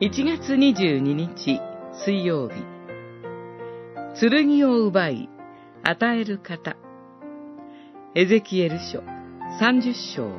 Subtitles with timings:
[0.00, 1.60] 1月22日
[2.04, 2.54] 水曜日
[4.14, 5.28] 剣を奪い
[5.82, 6.76] 与える方
[8.14, 9.00] エゼキエル書
[9.60, 10.30] 30章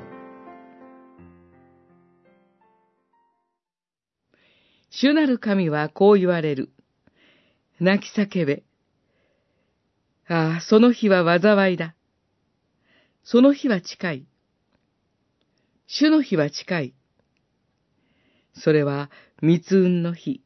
[4.89, 6.71] 主なる神はこう言われる。
[7.79, 8.63] 泣き叫べ。
[10.27, 11.95] ああ、その日は災いだ。
[13.23, 14.25] その日は近い。
[15.85, 16.93] 主の日は近い。
[18.59, 19.09] それは
[19.41, 20.41] 密運の日。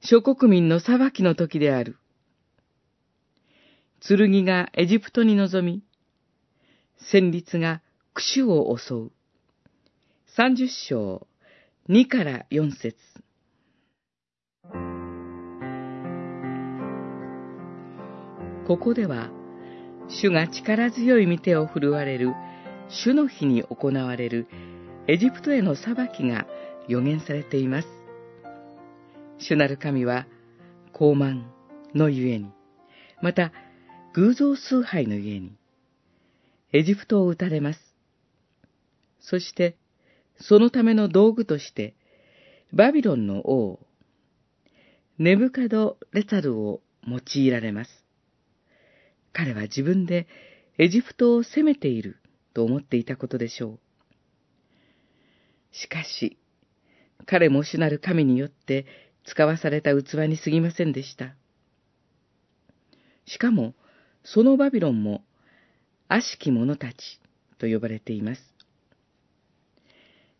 [0.00, 1.96] 諸国民の裁きの時である。
[4.06, 5.82] 剣がエジプトに臨み、
[6.98, 7.82] 戦慄が
[8.14, 9.12] クシュを襲う。
[10.26, 11.26] 三十章、
[11.88, 12.96] 二から四節。
[18.66, 19.30] ここでは、
[20.08, 22.34] 主が力強い御手を振るわれる、
[22.88, 24.46] 主の日に行われる
[25.08, 26.46] エジプトへの裁きが
[26.88, 27.88] 予言されています。
[29.38, 30.26] 主なる神は、
[30.92, 31.44] 高慢
[31.94, 32.50] のゆえに、
[33.22, 33.52] また、
[34.14, 35.52] 偶像崇拝のゆえに、
[36.72, 37.80] エジプトを撃たれます。
[39.20, 39.76] そして、
[40.40, 41.94] そのための道具として、
[42.72, 43.78] バビロンの王、
[45.18, 47.90] ネブカド・レタルを用いられます。
[49.32, 50.26] 彼は自分で
[50.78, 52.16] エジプトを攻めている
[52.54, 53.85] と思っていたことでしょう。
[55.82, 56.38] しかし、
[57.26, 58.86] 彼も主なる神によって
[59.24, 61.34] 使わされた器に過ぎませんでした。
[63.26, 63.74] しかも、
[64.24, 65.22] そのバビロンも、
[66.08, 67.20] 悪しき者たち
[67.58, 68.54] と呼ばれています。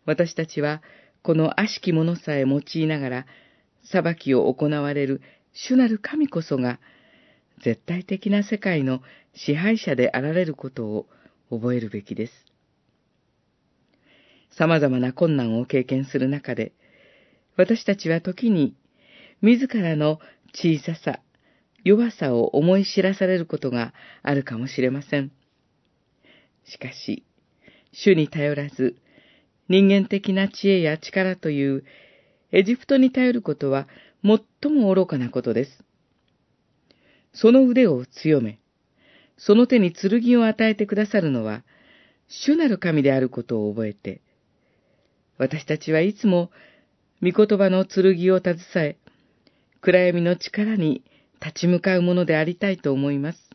[0.06, 0.82] 私たちは、
[1.22, 3.26] この悪しき者さえ用いながら、
[3.84, 5.20] 裁きを行われる
[5.52, 6.80] 主なる神こそが、
[7.62, 9.02] 絶対的な世界の
[9.34, 11.06] 支配者であられることを
[11.50, 12.32] 覚えるべきです。
[14.58, 16.72] 様々な困難を経験する中で、
[17.56, 18.74] 私たちは時に
[19.42, 20.18] 自らの
[20.54, 21.20] 小ささ、
[21.84, 25.30] 弱さを思い知らされることがあるかもしれません。
[26.64, 27.24] しかし、
[27.92, 28.96] 主に頼らず、
[29.68, 31.84] 人間的な知恵や力という
[32.50, 33.86] エジプトに頼ることは
[34.24, 35.84] 最も愚かなことです。
[37.34, 38.58] その腕を強め、
[39.36, 41.62] その手に剣を与えてくださるのは、
[42.28, 44.22] 主なる神であることを覚えて、
[45.38, 46.50] 私たちはいつも
[47.22, 48.96] 御言葉の剣を携え、
[49.80, 51.02] 暗闇の力に
[51.40, 53.45] 立ち向かうものでありたいと思います。